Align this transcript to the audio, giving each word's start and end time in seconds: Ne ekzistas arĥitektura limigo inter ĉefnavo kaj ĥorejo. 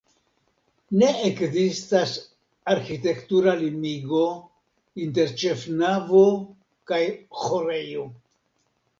Ne 1.01 1.07
ekzistas 1.25 2.13
arĥitektura 2.73 3.53
limigo 3.59 4.21
inter 5.03 5.33
ĉefnavo 5.43 6.23
kaj 6.93 6.99
ĥorejo. 7.43 8.07